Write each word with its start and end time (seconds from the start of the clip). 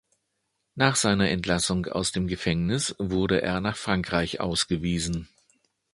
Nach 0.73 0.95
seiner 0.95 1.29
Entlassung 1.29 1.85
aus 1.85 2.11
dem 2.11 2.25
Gefängnis 2.27 2.95
wurde 2.97 3.43
er 3.43 3.61
nach 3.61 3.77
Frankreich 3.77 4.39
ausgewiesen. 4.39 5.29